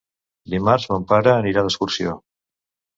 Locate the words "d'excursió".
1.71-2.19